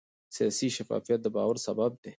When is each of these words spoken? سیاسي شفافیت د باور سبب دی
سیاسي 0.35 0.67
شفافیت 0.77 1.19
د 1.23 1.27
باور 1.35 1.55
سبب 1.65 1.91
دی 2.01 2.09